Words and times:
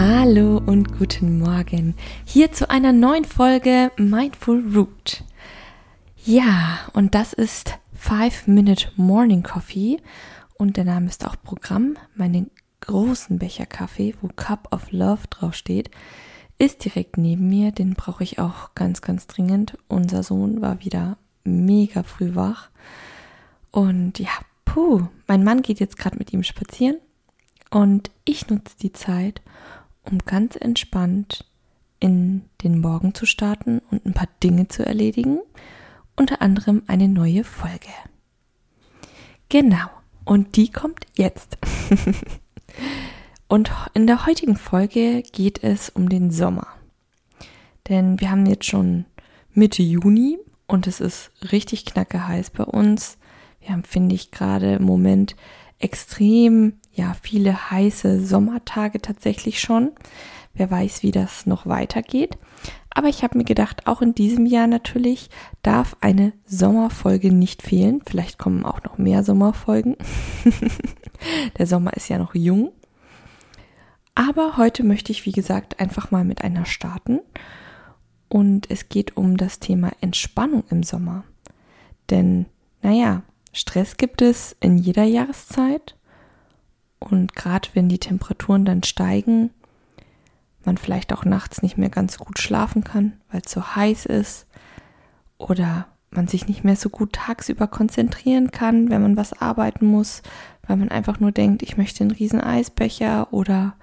Hallo 0.00 0.62
und 0.64 0.96
guten 0.96 1.40
Morgen. 1.40 1.96
Hier 2.24 2.52
zu 2.52 2.70
einer 2.70 2.92
neuen 2.92 3.24
Folge 3.24 3.90
Mindful 3.96 4.64
Root. 4.72 5.24
Ja, 6.24 6.78
und 6.92 7.16
das 7.16 7.32
ist 7.32 7.80
5 7.94 8.46
Minute 8.46 8.92
Morning 8.94 9.42
Coffee 9.42 9.96
und 10.56 10.76
der 10.76 10.84
Name 10.84 11.08
ist 11.08 11.26
auch 11.26 11.34
Programm. 11.42 11.96
Meinen 12.14 12.52
großen 12.78 13.40
Becher 13.40 13.66
Kaffee, 13.66 14.14
wo 14.20 14.28
Cup 14.28 14.72
of 14.72 14.92
Love 14.92 15.22
draufsteht, 15.30 15.90
ist 16.58 16.84
direkt 16.84 17.18
neben 17.18 17.48
mir. 17.48 17.72
Den 17.72 17.94
brauche 17.94 18.22
ich 18.22 18.38
auch 18.38 18.76
ganz, 18.76 19.02
ganz 19.02 19.26
dringend. 19.26 19.76
Unser 19.88 20.22
Sohn 20.22 20.62
war 20.62 20.84
wieder 20.84 21.18
mega 21.42 22.04
früh 22.04 22.36
wach. 22.36 22.70
Und 23.72 24.20
ja, 24.20 24.30
puh, 24.64 25.08
mein 25.26 25.42
Mann 25.42 25.60
geht 25.60 25.80
jetzt 25.80 25.98
gerade 25.98 26.18
mit 26.18 26.32
ihm 26.32 26.44
spazieren. 26.44 26.98
Und 27.70 28.10
ich 28.24 28.48
nutze 28.48 28.76
die 28.80 28.92
Zeit, 28.92 29.42
um 30.10 30.18
ganz 30.20 30.56
entspannt 30.56 31.44
in 32.00 32.42
den 32.62 32.80
Morgen 32.80 33.14
zu 33.14 33.26
starten 33.26 33.80
und 33.90 34.06
ein 34.06 34.14
paar 34.14 34.28
Dinge 34.42 34.68
zu 34.68 34.84
erledigen. 34.84 35.40
Unter 36.16 36.42
anderem 36.42 36.82
eine 36.86 37.08
neue 37.08 37.44
Folge. 37.44 37.88
Genau. 39.48 39.88
Und 40.24 40.56
die 40.56 40.70
kommt 40.70 41.06
jetzt. 41.16 41.58
und 43.48 43.70
in 43.94 44.06
der 44.06 44.26
heutigen 44.26 44.56
Folge 44.56 45.22
geht 45.22 45.62
es 45.62 45.88
um 45.88 46.08
den 46.08 46.30
Sommer. 46.30 46.66
Denn 47.88 48.20
wir 48.20 48.30
haben 48.30 48.46
jetzt 48.46 48.66
schon 48.66 49.06
Mitte 49.52 49.82
Juni 49.82 50.38
und 50.66 50.86
es 50.86 51.00
ist 51.00 51.30
richtig 51.50 51.86
knacke 51.86 52.28
heiß 52.28 52.50
bei 52.50 52.64
uns. 52.64 53.16
Wir 53.60 53.70
haben, 53.70 53.84
finde 53.84 54.14
ich, 54.14 54.30
gerade 54.30 54.74
im 54.74 54.84
Moment 54.84 55.34
extrem, 55.78 56.74
ja, 56.98 57.14
viele 57.22 57.70
heiße 57.70 58.24
Sommertage 58.26 59.00
tatsächlich 59.00 59.60
schon. 59.60 59.92
Wer 60.52 60.70
weiß, 60.70 61.04
wie 61.04 61.12
das 61.12 61.46
noch 61.46 61.66
weitergeht. 61.66 62.36
Aber 62.90 63.08
ich 63.08 63.22
habe 63.22 63.38
mir 63.38 63.44
gedacht, 63.44 63.86
auch 63.86 64.02
in 64.02 64.14
diesem 64.14 64.44
Jahr 64.44 64.66
natürlich 64.66 65.30
darf 65.62 65.96
eine 66.00 66.32
Sommerfolge 66.44 67.32
nicht 67.32 67.62
fehlen. 67.62 68.02
Vielleicht 68.04 68.38
kommen 68.38 68.64
auch 68.64 68.82
noch 68.82 68.98
mehr 68.98 69.22
Sommerfolgen. 69.22 69.96
Der 71.58 71.66
Sommer 71.68 71.94
ist 71.94 72.08
ja 72.08 72.18
noch 72.18 72.34
jung. 72.34 72.72
Aber 74.16 74.56
heute 74.56 74.82
möchte 74.82 75.12
ich, 75.12 75.24
wie 75.26 75.32
gesagt, 75.32 75.78
einfach 75.78 76.10
mal 76.10 76.24
mit 76.24 76.42
einer 76.42 76.66
starten. 76.66 77.20
Und 78.28 78.68
es 78.68 78.88
geht 78.88 79.16
um 79.16 79.36
das 79.36 79.60
Thema 79.60 79.92
Entspannung 80.00 80.64
im 80.70 80.82
Sommer. 80.82 81.22
Denn, 82.10 82.46
naja, 82.82 83.22
Stress 83.52 83.96
gibt 83.96 84.22
es 84.22 84.56
in 84.58 84.76
jeder 84.76 85.04
Jahreszeit. 85.04 85.94
Und 87.00 87.34
gerade 87.34 87.68
wenn 87.74 87.88
die 87.88 87.98
Temperaturen 87.98 88.64
dann 88.64 88.82
steigen, 88.82 89.50
man 90.64 90.76
vielleicht 90.76 91.12
auch 91.12 91.24
nachts 91.24 91.62
nicht 91.62 91.78
mehr 91.78 91.88
ganz 91.88 92.18
gut 92.18 92.38
schlafen 92.38 92.84
kann, 92.84 93.14
weil 93.30 93.42
es 93.44 93.50
so 93.50 93.74
heiß 93.74 94.06
ist 94.06 94.46
oder 95.38 95.86
man 96.10 96.28
sich 96.28 96.46
nicht 96.48 96.64
mehr 96.64 96.76
so 96.76 96.88
gut 96.88 97.14
tagsüber 97.14 97.66
konzentrieren 97.66 98.50
kann, 98.50 98.90
wenn 98.90 99.02
man 99.02 99.16
was 99.16 99.32
arbeiten 99.40 99.86
muss, 99.86 100.22
weil 100.66 100.76
man 100.76 100.90
einfach 100.90 101.20
nur 101.20 101.32
denkt, 101.32 101.62
ich 101.62 101.76
möchte 101.76 102.02
einen 102.02 102.10
riesen 102.10 102.40
Eisbecher 102.40 103.32
oder 103.32 103.74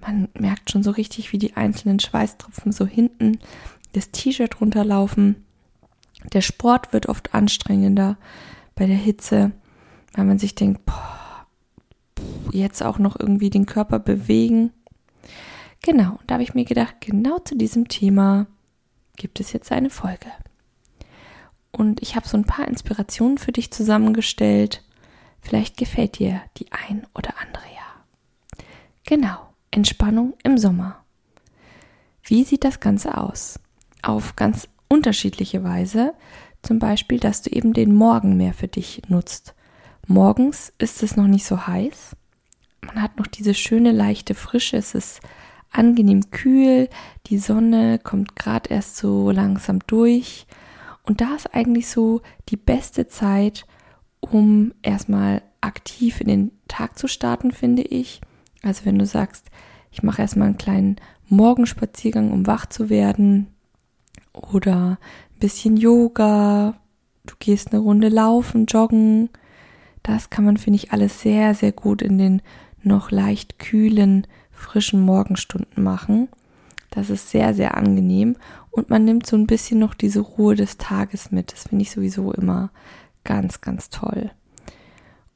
man 0.00 0.28
merkt 0.38 0.70
schon 0.70 0.82
so 0.82 0.90
richtig, 0.90 1.32
wie 1.32 1.38
die 1.38 1.56
einzelnen 1.56 2.00
Schweißtropfen 2.00 2.72
so 2.72 2.86
hinten 2.86 3.38
das 3.92 4.10
T-Shirt 4.10 4.60
runterlaufen. 4.60 5.44
Der 6.32 6.40
Sport 6.40 6.92
wird 6.92 7.08
oft 7.08 7.34
anstrengender 7.34 8.16
bei 8.74 8.86
der 8.86 8.96
Hitze, 8.96 9.52
weil 10.14 10.24
man 10.24 10.38
sich 10.38 10.54
denkt, 10.54 10.84
boah, 10.86 11.17
jetzt 12.52 12.82
auch 12.82 12.98
noch 12.98 13.18
irgendwie 13.18 13.50
den 13.50 13.66
Körper 13.66 13.98
bewegen. 13.98 14.72
Genau, 15.82 16.12
und 16.12 16.22
da 16.26 16.34
habe 16.34 16.42
ich 16.42 16.54
mir 16.54 16.64
gedacht, 16.64 16.96
genau 17.00 17.38
zu 17.38 17.56
diesem 17.56 17.88
Thema 17.88 18.46
gibt 19.16 19.40
es 19.40 19.52
jetzt 19.52 19.72
eine 19.72 19.90
Folge. 19.90 20.26
Und 21.70 22.02
ich 22.02 22.16
habe 22.16 22.26
so 22.26 22.36
ein 22.36 22.44
paar 22.44 22.66
Inspirationen 22.66 23.38
für 23.38 23.52
dich 23.52 23.70
zusammengestellt. 23.70 24.82
Vielleicht 25.40 25.76
gefällt 25.76 26.18
dir 26.18 26.40
die 26.56 26.66
ein 26.72 27.06
oder 27.14 27.34
andere 27.40 27.64
ja. 27.74 28.64
Genau, 29.04 29.38
Entspannung 29.70 30.34
im 30.42 30.58
Sommer. 30.58 31.04
Wie 32.22 32.44
sieht 32.44 32.64
das 32.64 32.80
Ganze 32.80 33.16
aus? 33.16 33.60
Auf 34.02 34.36
ganz 34.36 34.68
unterschiedliche 34.88 35.64
Weise. 35.64 36.14
Zum 36.62 36.78
Beispiel, 36.78 37.20
dass 37.20 37.42
du 37.42 37.50
eben 37.50 37.72
den 37.72 37.94
Morgen 37.94 38.36
mehr 38.36 38.52
für 38.52 38.68
dich 38.68 39.02
nutzt. 39.08 39.54
Morgens 40.06 40.72
ist 40.78 41.02
es 41.02 41.16
noch 41.16 41.26
nicht 41.26 41.46
so 41.46 41.66
heiß. 41.66 42.16
Man 42.80 43.02
hat 43.02 43.18
noch 43.18 43.26
diese 43.26 43.54
schöne 43.54 43.92
leichte 43.92 44.34
Frische. 44.34 44.76
Es 44.76 44.94
ist 44.94 45.20
angenehm 45.70 46.30
kühl, 46.30 46.88
die 47.26 47.38
Sonne 47.38 47.98
kommt 47.98 48.36
gerade 48.36 48.70
erst 48.70 48.96
so 48.96 49.30
langsam 49.30 49.80
durch. 49.86 50.46
Und 51.02 51.20
da 51.20 51.34
ist 51.34 51.54
eigentlich 51.54 51.88
so 51.88 52.22
die 52.48 52.56
beste 52.56 53.08
Zeit, 53.08 53.66
um 54.20 54.72
erstmal 54.82 55.42
aktiv 55.60 56.20
in 56.20 56.28
den 56.28 56.52
Tag 56.68 56.98
zu 56.98 57.08
starten, 57.08 57.52
finde 57.52 57.82
ich. 57.82 58.20
Also 58.62 58.84
wenn 58.84 58.98
du 58.98 59.06
sagst, 59.06 59.46
ich 59.90 60.02
mache 60.02 60.22
erstmal 60.22 60.48
einen 60.48 60.58
kleinen 60.58 60.96
Morgenspaziergang, 61.28 62.30
um 62.30 62.46
wach 62.46 62.66
zu 62.66 62.90
werden. 62.90 63.48
Oder 64.32 64.98
ein 65.34 65.38
bisschen 65.40 65.76
Yoga, 65.76 66.78
du 67.26 67.34
gehst 67.38 67.72
eine 67.72 67.80
Runde 67.82 68.08
laufen, 68.08 68.66
joggen, 68.66 69.30
das 70.02 70.30
kann 70.30 70.44
man, 70.44 70.56
finde 70.56 70.76
ich, 70.76 70.92
alles 70.92 71.20
sehr, 71.20 71.54
sehr 71.54 71.72
gut 71.72 72.02
in 72.02 72.18
den 72.18 72.42
noch 72.88 73.10
leicht 73.10 73.58
kühlen 73.58 74.26
frischen 74.50 75.00
Morgenstunden 75.00 75.82
machen. 75.82 76.28
Das 76.90 77.10
ist 77.10 77.30
sehr, 77.30 77.54
sehr 77.54 77.76
angenehm 77.76 78.36
und 78.70 78.90
man 78.90 79.04
nimmt 79.04 79.26
so 79.26 79.36
ein 79.36 79.46
bisschen 79.46 79.78
noch 79.78 79.94
diese 79.94 80.20
Ruhe 80.20 80.56
des 80.56 80.78
Tages 80.78 81.30
mit. 81.30 81.52
Das 81.52 81.64
finde 81.64 81.82
ich 81.82 81.90
sowieso 81.90 82.32
immer 82.32 82.70
ganz, 83.24 83.60
ganz 83.60 83.90
toll. 83.90 84.30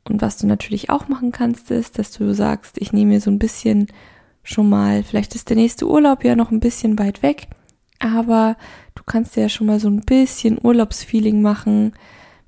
Und 0.04 0.22
was 0.22 0.38
du 0.38 0.46
natürlich 0.46 0.90
auch 0.90 1.08
machen 1.08 1.30
kannst, 1.30 1.70
ist, 1.70 1.98
dass 1.98 2.10
du 2.10 2.34
sagst, 2.34 2.78
ich 2.78 2.92
nehme 2.92 3.12
mir 3.12 3.20
so 3.20 3.30
ein 3.30 3.38
bisschen 3.38 3.86
schon 4.42 4.68
mal, 4.68 5.04
vielleicht 5.04 5.34
ist 5.34 5.48
der 5.48 5.56
nächste 5.56 5.88
Urlaub 5.88 6.24
ja 6.24 6.34
noch 6.34 6.50
ein 6.50 6.60
bisschen 6.60 6.98
weit 6.98 7.22
weg, 7.22 7.46
aber 8.00 8.56
du 8.94 9.02
kannst 9.04 9.36
ja 9.36 9.48
schon 9.48 9.68
mal 9.68 9.78
so 9.78 9.88
ein 9.88 10.00
bisschen 10.00 10.58
Urlaubsfeeling 10.60 11.40
machen. 11.40 11.92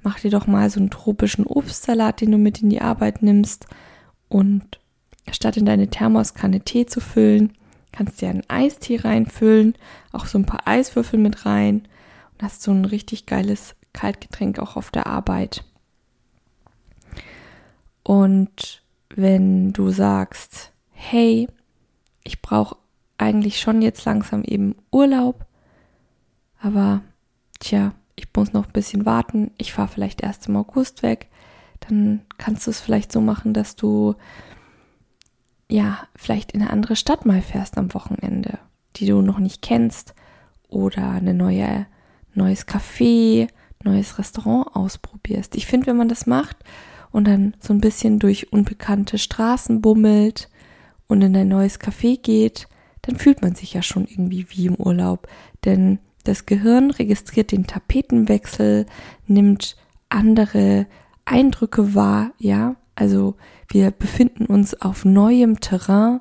Mach 0.02 0.18
dir 0.18 0.30
doch 0.30 0.46
mal 0.46 0.68
so 0.68 0.80
einen 0.80 0.90
tropischen 0.90 1.46
Obstsalat, 1.46 2.20
den 2.20 2.32
du 2.32 2.38
mit 2.38 2.60
in 2.60 2.70
die 2.70 2.80
Arbeit 2.80 3.22
nimmst 3.22 3.66
und 4.28 4.80
statt 5.32 5.56
in 5.56 5.66
deine 5.66 5.88
Thermoskanne 5.88 6.60
Tee 6.60 6.86
zu 6.86 7.00
füllen, 7.00 7.52
kannst 7.92 8.20
du 8.20 8.26
ja 8.26 8.32
einen 8.32 8.48
Eistee 8.48 8.96
reinfüllen, 8.96 9.74
auch 10.12 10.26
so 10.26 10.38
ein 10.38 10.46
paar 10.46 10.66
Eiswürfel 10.66 11.18
mit 11.18 11.46
rein 11.46 11.88
und 12.32 12.42
hast 12.42 12.62
so 12.62 12.72
ein 12.72 12.84
richtig 12.84 13.26
geiles 13.26 13.76
Kaltgetränk 13.92 14.58
auch 14.58 14.76
auf 14.76 14.90
der 14.90 15.06
Arbeit. 15.06 15.64
Und 18.02 18.82
wenn 19.14 19.72
du 19.72 19.90
sagst, 19.90 20.72
hey, 20.90 21.48
ich 22.24 22.42
brauche 22.42 22.76
eigentlich 23.16 23.60
schon 23.60 23.80
jetzt 23.80 24.04
langsam 24.04 24.42
eben 24.42 24.74
Urlaub, 24.90 25.46
aber 26.60 27.02
tja, 27.60 27.92
ich 28.16 28.28
muss 28.34 28.52
noch 28.52 28.66
ein 28.66 28.72
bisschen 28.72 29.06
warten, 29.06 29.52
ich 29.56 29.72
fahre 29.72 29.88
vielleicht 29.88 30.22
erst 30.22 30.48
im 30.48 30.56
August 30.56 31.02
weg, 31.02 31.28
dann 31.80 32.22
kannst 32.38 32.66
du 32.66 32.70
es 32.70 32.80
vielleicht 32.80 33.12
so 33.12 33.20
machen, 33.20 33.54
dass 33.54 33.76
du 33.76 34.14
ja, 35.70 36.06
vielleicht 36.14 36.52
in 36.52 36.62
eine 36.62 36.70
andere 36.70 36.96
Stadt 36.96 37.26
mal 37.26 37.42
fährst 37.42 37.78
am 37.78 37.94
Wochenende, 37.94 38.58
die 38.96 39.06
du 39.06 39.22
noch 39.22 39.38
nicht 39.38 39.62
kennst 39.62 40.14
oder 40.68 41.10
eine 41.10 41.34
neue, 41.34 41.86
neues 42.34 42.66
Café, 42.66 43.48
neues 43.82 44.18
Restaurant 44.18 44.74
ausprobierst. 44.74 45.56
Ich 45.56 45.66
finde, 45.66 45.86
wenn 45.86 45.96
man 45.96 46.08
das 46.08 46.26
macht 46.26 46.56
und 47.10 47.26
dann 47.26 47.54
so 47.60 47.72
ein 47.72 47.80
bisschen 47.80 48.18
durch 48.18 48.52
unbekannte 48.52 49.18
Straßen 49.18 49.80
bummelt 49.80 50.48
und 51.06 51.22
in 51.22 51.36
ein 51.36 51.48
neues 51.48 51.80
Café 51.80 52.20
geht, 52.20 52.68
dann 53.02 53.16
fühlt 53.16 53.42
man 53.42 53.54
sich 53.54 53.74
ja 53.74 53.82
schon 53.82 54.06
irgendwie 54.06 54.46
wie 54.50 54.66
im 54.66 54.76
Urlaub. 54.76 55.28
Denn 55.64 55.98
das 56.24 56.46
Gehirn 56.46 56.90
registriert 56.90 57.52
den 57.52 57.66
Tapetenwechsel, 57.66 58.86
nimmt 59.26 59.76
andere 60.08 60.86
Eindrücke 61.24 61.94
wahr, 61.94 62.32
ja. 62.38 62.76
Also 62.96 63.36
wir 63.68 63.90
befinden 63.90 64.46
uns 64.46 64.80
auf 64.80 65.04
neuem 65.04 65.60
Terrain 65.60 66.20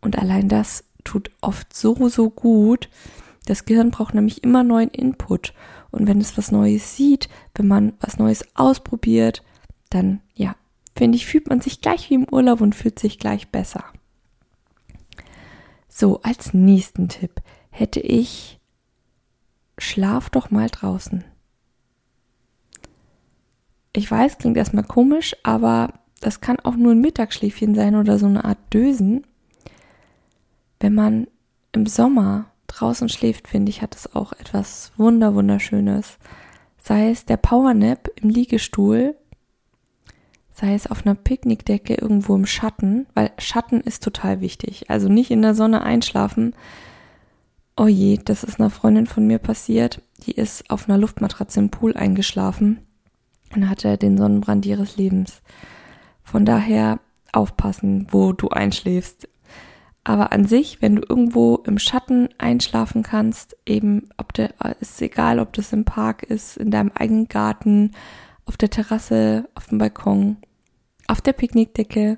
und 0.00 0.18
allein 0.18 0.48
das 0.48 0.84
tut 1.04 1.30
oft 1.40 1.74
so, 1.74 2.08
so 2.08 2.30
gut. 2.30 2.88
Das 3.46 3.64
Gehirn 3.64 3.90
braucht 3.90 4.14
nämlich 4.14 4.44
immer 4.44 4.62
neuen 4.62 4.90
Input. 4.90 5.54
Und 5.90 6.06
wenn 6.06 6.20
es 6.20 6.38
was 6.38 6.52
Neues 6.52 6.96
sieht, 6.96 7.28
wenn 7.54 7.66
man 7.66 7.94
was 8.00 8.18
Neues 8.18 8.44
ausprobiert, 8.54 9.42
dann, 9.88 10.20
ja, 10.34 10.54
finde 10.96 11.16
ich, 11.16 11.26
fühlt 11.26 11.48
man 11.48 11.60
sich 11.60 11.80
gleich 11.80 12.10
wie 12.10 12.14
im 12.14 12.28
Urlaub 12.30 12.60
und 12.60 12.74
fühlt 12.74 12.98
sich 12.98 13.18
gleich 13.18 13.48
besser. 13.48 13.84
So, 15.88 16.20
als 16.22 16.54
nächsten 16.54 17.08
Tipp 17.08 17.42
hätte 17.70 18.00
ich, 18.00 18.60
schlaf 19.78 20.30
doch 20.30 20.50
mal 20.50 20.68
draußen. 20.68 21.24
Ich 23.92 24.08
weiß, 24.08 24.38
klingt 24.38 24.56
erstmal 24.56 24.84
komisch, 24.84 25.34
aber 25.42 25.94
das 26.20 26.40
kann 26.40 26.60
auch 26.60 26.76
nur 26.76 26.92
ein 26.92 27.00
Mittagsschläfchen 27.00 27.74
sein 27.74 27.94
oder 27.96 28.18
so 28.18 28.26
eine 28.26 28.44
Art 28.44 28.58
Dösen. 28.72 29.26
Wenn 30.78 30.94
man 30.94 31.26
im 31.72 31.86
Sommer 31.86 32.46
draußen 32.66 33.08
schläft, 33.08 33.48
finde 33.48 33.70
ich, 33.70 33.82
hat 33.82 33.96
es 33.96 34.14
auch 34.14 34.32
etwas 34.32 34.92
wunder 34.96 35.34
wunderschönes. 35.34 36.18
Sei 36.78 37.10
es 37.10 37.24
der 37.24 37.36
Powernap 37.36 38.10
im 38.16 38.28
Liegestuhl, 38.30 39.16
sei 40.52 40.74
es 40.74 40.86
auf 40.86 41.06
einer 41.06 41.14
Picknickdecke 41.14 41.94
irgendwo 41.94 42.34
im 42.34 42.46
Schatten, 42.46 43.06
weil 43.14 43.32
Schatten 43.38 43.80
ist 43.80 44.02
total 44.02 44.40
wichtig. 44.40 44.90
Also 44.90 45.08
nicht 45.08 45.30
in 45.30 45.42
der 45.42 45.54
Sonne 45.54 45.82
einschlafen. 45.82 46.54
Oh 47.76 47.86
je, 47.86 48.18
das 48.22 48.44
ist 48.44 48.60
einer 48.60 48.70
Freundin 48.70 49.06
von 49.06 49.26
mir 49.26 49.38
passiert. 49.38 50.02
Die 50.26 50.32
ist 50.32 50.70
auf 50.70 50.88
einer 50.88 50.98
Luftmatratze 50.98 51.60
im 51.60 51.70
Pool 51.70 51.94
eingeschlafen 51.94 52.80
und 53.54 53.68
hatte 53.68 53.96
den 53.96 54.18
Sonnenbrand 54.18 54.66
ihres 54.66 54.96
Lebens. 54.96 55.40
Von 56.30 56.44
daher 56.44 57.00
aufpassen, 57.32 58.06
wo 58.12 58.32
du 58.32 58.50
einschläfst. 58.50 59.28
Aber 60.04 60.30
an 60.30 60.44
sich, 60.46 60.80
wenn 60.80 60.94
du 60.94 61.02
irgendwo 61.08 61.56
im 61.66 61.80
Schatten 61.80 62.28
einschlafen 62.38 63.02
kannst, 63.02 63.56
eben, 63.66 64.08
ob 64.16 64.32
der, 64.34 64.54
ist 64.78 65.02
egal, 65.02 65.40
ob 65.40 65.52
das 65.54 65.72
im 65.72 65.84
Park 65.84 66.22
ist, 66.22 66.56
in 66.56 66.70
deinem 66.70 66.92
eigenen 66.94 67.26
Garten, 67.26 67.90
auf 68.46 68.56
der 68.56 68.70
Terrasse, 68.70 69.48
auf 69.56 69.66
dem 69.66 69.78
Balkon, 69.78 70.36
auf 71.08 71.20
der 71.20 71.32
Picknickdecke, 71.32 72.16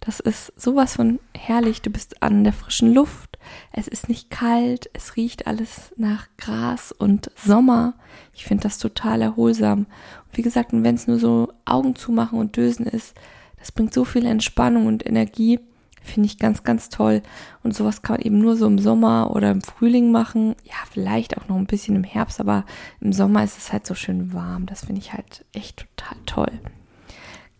das 0.00 0.18
ist 0.18 0.52
sowas 0.60 0.96
von 0.96 1.20
herrlich. 1.32 1.80
Du 1.82 1.90
bist 1.90 2.20
an 2.24 2.42
der 2.42 2.52
frischen 2.52 2.92
Luft. 2.92 3.38
Es 3.70 3.86
ist 3.86 4.08
nicht 4.08 4.30
kalt. 4.30 4.90
Es 4.92 5.14
riecht 5.14 5.46
alles 5.46 5.92
nach 5.96 6.26
Gras 6.36 6.90
und 6.90 7.30
Sommer. 7.36 7.94
Ich 8.34 8.44
finde 8.44 8.64
das 8.64 8.78
total 8.78 9.22
erholsam. 9.22 9.86
Und 10.26 10.36
wie 10.36 10.42
gesagt, 10.42 10.72
wenn 10.72 10.96
es 10.96 11.06
nur 11.06 11.20
so 11.20 11.52
Augen 11.64 11.94
zumachen 11.94 12.40
und 12.40 12.56
Dösen 12.56 12.84
ist, 12.84 13.14
das 13.62 13.70
bringt 13.70 13.94
so 13.94 14.04
viel 14.04 14.26
Entspannung 14.26 14.86
und 14.86 15.06
Energie. 15.06 15.60
Finde 16.02 16.26
ich 16.26 16.40
ganz, 16.40 16.64
ganz 16.64 16.88
toll. 16.88 17.22
Und 17.62 17.76
sowas 17.76 18.02
kann 18.02 18.16
man 18.16 18.26
eben 18.26 18.38
nur 18.38 18.56
so 18.56 18.66
im 18.66 18.80
Sommer 18.80 19.30
oder 19.36 19.52
im 19.52 19.62
Frühling 19.62 20.10
machen. 20.10 20.56
Ja, 20.64 20.74
vielleicht 20.90 21.38
auch 21.38 21.46
noch 21.46 21.54
ein 21.54 21.66
bisschen 21.66 21.94
im 21.94 22.02
Herbst, 22.02 22.40
aber 22.40 22.66
im 23.00 23.12
Sommer 23.12 23.44
ist 23.44 23.56
es 23.56 23.72
halt 23.72 23.86
so 23.86 23.94
schön 23.94 24.32
warm. 24.32 24.66
Das 24.66 24.86
finde 24.86 25.00
ich 25.00 25.12
halt 25.12 25.44
echt 25.52 25.86
total 25.96 26.18
toll. 26.26 26.60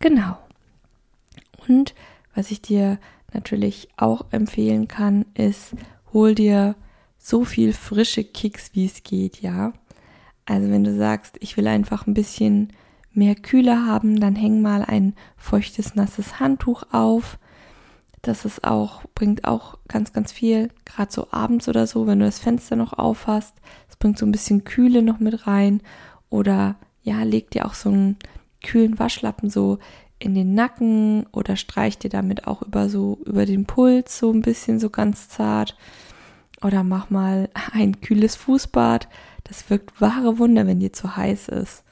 Genau. 0.00 0.36
Und 1.68 1.94
was 2.34 2.50
ich 2.50 2.60
dir 2.60 2.98
natürlich 3.32 3.88
auch 3.96 4.24
empfehlen 4.32 4.88
kann, 4.88 5.24
ist, 5.34 5.76
hol 6.12 6.34
dir 6.34 6.74
so 7.16 7.44
viel 7.44 7.72
frische 7.72 8.24
Kicks, 8.24 8.70
wie 8.72 8.86
es 8.86 9.04
geht, 9.04 9.40
ja. 9.40 9.72
Also 10.46 10.68
wenn 10.68 10.82
du 10.82 10.96
sagst, 10.96 11.36
ich 11.38 11.56
will 11.56 11.68
einfach 11.68 12.08
ein 12.08 12.14
bisschen 12.14 12.72
mehr 13.14 13.34
Kühle 13.34 13.86
haben, 13.86 14.20
dann 14.20 14.36
häng 14.36 14.62
mal 14.62 14.84
ein 14.84 15.14
feuchtes, 15.36 15.94
nasses 15.94 16.40
Handtuch 16.40 16.84
auf. 16.92 17.38
Das 18.22 18.44
ist 18.44 18.64
auch, 18.64 19.02
bringt 19.14 19.44
auch 19.44 19.78
ganz, 19.88 20.12
ganz 20.12 20.30
viel, 20.30 20.68
gerade 20.84 21.12
so 21.12 21.28
abends 21.32 21.68
oder 21.68 21.86
so, 21.86 22.06
wenn 22.06 22.20
du 22.20 22.24
das 22.24 22.38
Fenster 22.38 22.76
noch 22.76 22.92
auf 22.92 23.26
hast. 23.26 23.54
Es 23.88 23.96
bringt 23.96 24.18
so 24.18 24.24
ein 24.24 24.32
bisschen 24.32 24.64
Kühle 24.64 25.02
noch 25.02 25.18
mit 25.18 25.46
rein. 25.46 25.82
Oder 26.30 26.76
ja, 27.02 27.22
leg 27.24 27.50
dir 27.50 27.66
auch 27.66 27.74
so 27.74 27.90
einen 27.90 28.16
kühlen 28.62 28.98
Waschlappen 28.98 29.50
so 29.50 29.78
in 30.20 30.34
den 30.36 30.54
Nacken 30.54 31.26
oder 31.32 31.56
streich 31.56 31.98
dir 31.98 32.10
damit 32.10 32.46
auch 32.46 32.62
über 32.62 32.88
so, 32.88 33.18
über 33.26 33.44
den 33.44 33.66
Puls 33.66 34.18
so 34.18 34.32
ein 34.32 34.42
bisschen 34.42 34.78
so 34.78 34.88
ganz 34.88 35.28
zart. 35.28 35.76
Oder 36.62 36.84
mach 36.84 37.10
mal 37.10 37.48
ein 37.72 38.00
kühles 38.00 38.36
Fußbad. 38.36 39.08
Das 39.44 39.68
wirkt 39.68 40.00
wahre 40.00 40.38
Wunder, 40.38 40.66
wenn 40.66 40.78
dir 40.78 40.92
zu 40.92 41.16
heiß 41.16 41.48
ist. 41.48 41.82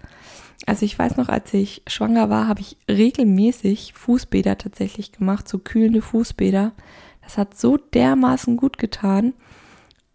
Also 0.67 0.85
ich 0.85 0.99
weiß 0.99 1.17
noch, 1.17 1.29
als 1.29 1.53
ich 1.55 1.83
schwanger 1.87 2.31
war, 2.31 2.47
habe 2.47 2.61
ich 2.61 2.77
regelmäßig 2.89 3.95
Fußbäder 3.95 4.59
tatsächlich 4.59 5.13
gemacht, 5.13 5.49
so 5.49 5.59
kühlende 5.59 6.03
Fußbäder. 6.03 6.73
Das 7.23 7.39
hat 7.39 7.59
so 7.59 7.77
dermaßen 7.77 8.57
gut 8.57 8.79
getan. 8.79 9.35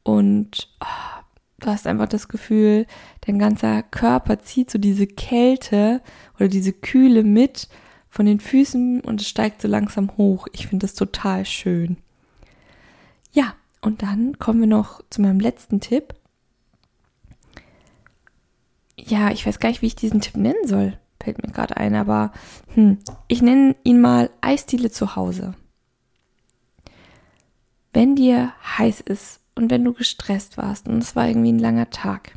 Und 0.03 0.69
oh, 0.81 1.23
du 1.59 1.67
hast 1.67 1.87
einfach 1.87 2.07
das 2.07 2.27
Gefühl, 2.27 2.85
dein 3.21 3.39
ganzer 3.39 3.83
Körper 3.83 4.39
zieht 4.39 4.69
so 4.69 4.77
diese 4.77 5.07
Kälte 5.07 6.01
oder 6.35 6.47
diese 6.47 6.73
Kühle 6.73 7.23
mit 7.23 7.67
von 8.09 8.25
den 8.25 8.39
Füßen 8.39 9.01
und 9.01 9.21
es 9.21 9.27
steigt 9.27 9.61
so 9.61 9.67
langsam 9.67 10.15
hoch. 10.15 10.47
Ich 10.53 10.67
finde 10.67 10.85
das 10.85 10.93
total 10.93 11.45
schön. 11.45 11.97
Ja, 13.33 13.55
und 13.81 14.03
dann 14.03 14.39
kommen 14.39 14.61
wir 14.61 14.67
noch 14.67 15.01
zu 15.09 15.21
meinem 15.21 15.39
letzten 15.39 15.81
Tipp. 15.81 16.13
Ja, 18.97 19.31
ich 19.31 19.45
weiß 19.45 19.59
gar 19.59 19.69
nicht, 19.69 19.81
wie 19.81 19.87
ich 19.87 19.95
diesen 19.95 20.21
Tipp 20.21 20.37
nennen 20.37 20.67
soll. 20.67 20.97
Fällt 21.21 21.41
mir 21.43 21.51
gerade 21.51 21.77
ein, 21.77 21.95
aber 21.95 22.31
hm, 22.73 22.99
ich 23.27 23.41
nenne 23.41 23.75
ihn 23.83 23.99
mal 23.99 24.29
Eisdiele 24.41 24.91
zu 24.91 25.15
Hause. 25.15 25.53
Wenn 27.93 28.15
dir 28.15 28.53
heiß 28.77 29.01
ist 29.01 29.39
und 29.55 29.71
wenn 29.71 29.83
du 29.83 29.93
gestresst 29.93 30.57
warst 30.57 30.87
und 30.87 30.97
es 30.97 31.15
war 31.15 31.27
irgendwie 31.27 31.53
ein 31.53 31.59
langer 31.59 31.89
Tag, 31.89 32.33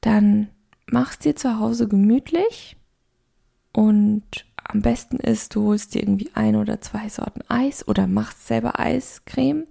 dann 0.00 0.48
mach's 0.86 1.18
dir 1.18 1.34
zu 1.34 1.58
Hause 1.58 1.88
gemütlich 1.88 2.76
und 3.72 4.46
am 4.62 4.80
besten 4.80 5.16
ist, 5.16 5.54
du 5.54 5.66
holst 5.66 5.94
dir 5.94 6.02
irgendwie 6.02 6.30
ein 6.34 6.56
oder 6.56 6.80
zwei 6.80 7.08
Sorten 7.08 7.42
Eis 7.48 7.86
oder 7.86 8.06
machst 8.06 8.46
selber 8.46 8.78
Eiscreme. 8.78 9.64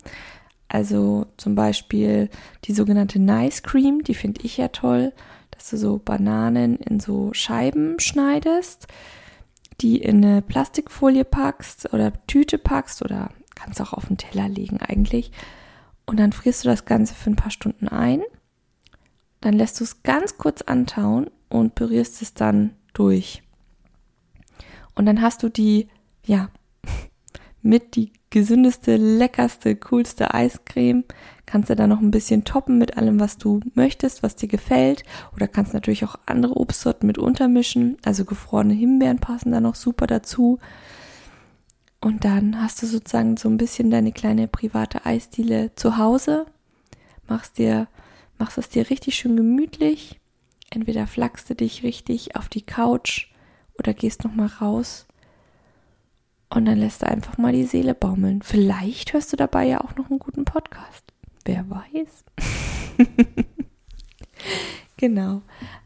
Also 0.73 1.27
zum 1.37 1.53
Beispiel 1.53 2.31
die 2.63 2.73
sogenannte 2.73 3.19
Nice 3.19 3.61
Cream, 3.61 4.03
die 4.03 4.15
finde 4.15 4.41
ich 4.41 4.57
ja 4.57 4.69
toll, 4.69 5.13
dass 5.51 5.69
du 5.69 5.77
so 5.77 5.99
Bananen 5.99 6.77
in 6.77 6.99
so 6.99 7.31
Scheiben 7.31 7.99
schneidest, 7.99 8.87
die 9.81 9.97
in 10.01 10.25
eine 10.25 10.41
Plastikfolie 10.41 11.25
packst 11.25 11.93
oder 11.93 12.11
Tüte 12.25 12.57
packst 12.57 13.03
oder 13.03 13.29
kannst 13.53 13.79
auch 13.81 13.93
auf 13.93 14.07
den 14.07 14.17
Teller 14.17 14.49
legen 14.49 14.79
eigentlich. 14.79 15.31
Und 16.07 16.19
dann 16.19 16.33
frierst 16.33 16.65
du 16.65 16.69
das 16.69 16.85
Ganze 16.85 17.13
für 17.13 17.29
ein 17.29 17.35
paar 17.35 17.51
Stunden 17.51 17.87
ein. 17.87 18.23
Dann 19.41 19.53
lässt 19.53 19.79
du 19.79 19.83
es 19.83 20.01
ganz 20.01 20.39
kurz 20.39 20.63
antauen 20.63 21.29
und 21.49 21.75
pürierst 21.75 22.23
es 22.23 22.33
dann 22.33 22.71
durch. 22.93 23.43
Und 24.95 25.05
dann 25.05 25.21
hast 25.21 25.43
du 25.43 25.49
die, 25.49 25.87
ja, 26.25 26.49
mit 27.63 27.95
die 27.95 28.11
gesündeste, 28.29 28.97
leckerste, 28.97 29.75
coolste 29.75 30.33
Eiscreme. 30.33 31.05
Kannst 31.45 31.69
du 31.69 31.75
da 31.75 31.87
noch 31.87 31.99
ein 31.99 32.11
bisschen 32.11 32.43
toppen 32.43 32.77
mit 32.77 32.97
allem, 32.97 33.19
was 33.19 33.37
du 33.37 33.61
möchtest, 33.73 34.21
was 34.21 34.35
dir 34.35 34.47
gefällt. 34.47 35.03
Oder 35.35 35.47
kannst 35.47 35.73
natürlich 35.73 36.03
auch 36.03 36.15
andere 36.25 36.57
Obstsorten 36.57 37.07
mit 37.07 37.17
untermischen. 37.17 37.97
Also 38.03 38.25
gefrorene 38.25 38.73
Himbeeren 38.73 39.19
passen 39.19 39.51
da 39.51 39.61
noch 39.61 39.75
super 39.75 40.07
dazu. 40.07 40.59
Und 42.01 42.25
dann 42.25 42.61
hast 42.61 42.81
du 42.81 42.85
sozusagen 42.85 43.37
so 43.37 43.49
ein 43.49 43.57
bisschen 43.57 43.89
deine 43.89 44.11
kleine 44.11 44.47
private 44.47 45.05
Eisdiele 45.05 45.73
zu 45.75 45.97
Hause. 45.97 46.45
Machst 47.27 47.57
dir, 47.57 47.87
machst 48.37 48.57
es 48.57 48.69
dir 48.69 48.89
richtig 48.89 49.15
schön 49.15 49.37
gemütlich. 49.37 50.19
Entweder 50.69 51.07
flachst 51.07 51.49
du 51.49 51.55
dich 51.55 51.83
richtig 51.83 52.35
auf 52.35 52.49
die 52.49 52.65
Couch 52.65 53.27
oder 53.77 53.93
gehst 53.93 54.23
noch 54.23 54.33
mal 54.33 54.47
raus 54.47 55.05
und 56.53 56.65
dann 56.65 56.77
lässt 56.77 57.01
du 57.01 57.07
einfach 57.07 57.37
mal 57.37 57.53
die 57.53 57.65
Seele 57.65 57.93
baumeln. 57.93 58.41
Vielleicht 58.41 59.13
hörst 59.13 59.31
du 59.33 59.37
dabei 59.37 59.65
ja 59.65 59.81
auch 59.81 59.95
noch 59.95 60.09
einen 60.09 60.19
guten 60.19 60.45
Podcast. 60.45 61.03
Wer 61.45 61.65
weiß. 61.69 62.23
genau. 64.97 65.41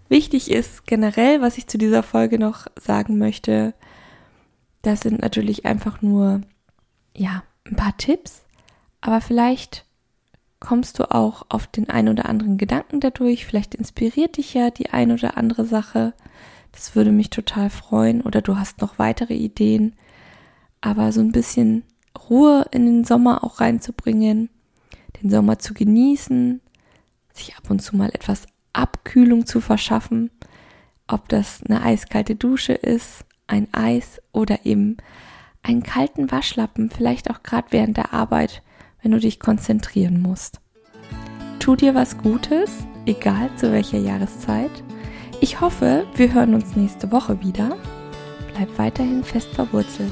Wichtig 0.10 0.52
ist 0.52 0.86
generell, 0.88 1.42
was 1.42 1.58
ich 1.58 1.68
zu 1.68 1.78
dieser 1.78 2.04
Folge 2.04 2.40
noch 2.40 2.68
sagen 2.80 3.18
möchte, 3.18 3.74
das 4.82 5.02
sind 5.02 5.22
natürlich 5.22 5.66
einfach 5.66 6.02
nur, 6.02 6.42
ja, 7.16 7.44
ein 7.66 7.76
paar 7.76 7.98
Tipps, 7.98 8.44
aber 9.02 9.20
vielleicht 9.20 9.86
kommst 10.60 11.00
du 11.00 11.12
auch 11.12 11.46
auf 11.50 11.68
den 11.68 11.90
ein 11.90 12.08
oder 12.08 12.28
anderen 12.28 12.58
Gedanken 12.58 13.00
dadurch, 13.00 13.46
vielleicht 13.46 13.76
inspiriert 13.76 14.38
dich 14.38 14.54
ja 14.54 14.70
die 14.70 14.90
ein 14.92 15.12
oder 15.12 15.36
andere 15.38 15.66
Sache 15.66 16.14
das 16.78 16.96
würde 16.96 17.12
mich 17.12 17.32
total 17.32 17.70
freuen. 17.72 18.22
Oder 18.22 18.42
du 18.42 18.58
hast 18.58 18.82
noch 18.82 19.00
weitere 19.00 19.34
Ideen. 19.34 19.96
Aber 20.82 21.12
so 21.12 21.22
ein 21.22 21.32
bisschen 21.32 21.84
Ruhe 22.30 22.66
in 22.72 22.86
den 22.86 23.04
Sommer 23.04 23.44
auch 23.44 23.60
reinzubringen, 23.60 24.50
den 25.22 25.30
Sommer 25.30 25.60
zu 25.60 25.74
genießen, 25.74 26.62
sich 27.34 27.56
ab 27.56 27.70
und 27.70 27.82
zu 27.82 27.96
mal 27.96 28.10
etwas 28.10 28.46
Abkühlung 28.74 29.46
zu 29.46 29.62
verschaffen, 29.62 30.30
ob 31.08 31.30
das 31.30 31.62
eine 31.64 31.82
eiskalte 31.84 32.36
Dusche 32.36 32.74
ist, 32.74 33.26
ein 33.48 33.74
Eis 33.74 34.22
oder 34.32 34.66
eben 34.66 34.98
einen 35.64 35.84
kalten 35.84 36.32
Waschlappen, 36.32 36.90
vielleicht 36.90 37.30
auch 37.30 37.44
gerade 37.44 37.68
während 37.72 37.98
der 37.98 38.14
Arbeit, 38.14 38.62
wenn 39.02 39.12
du 39.12 39.20
dich 39.20 39.40
konzentrieren 39.40 40.22
musst. 40.22 40.60
tu 41.60 41.76
dir 41.76 41.96
was 41.96 42.18
Gutes, 42.18 42.72
egal 43.06 43.50
zu 43.58 43.72
welcher 43.72 43.98
Jahreszeit. 43.98 44.72
Ich 45.42 45.60
hoffe, 45.60 46.06
wir 46.16 46.34
hören 46.34 46.54
uns 46.54 46.76
nächste 46.76 47.12
Woche 47.12 47.42
wieder. 47.42 47.78
Bleib 48.54 48.78
weiterhin 48.78 49.24
fest 49.24 49.50
verwurzelt. 49.50 50.12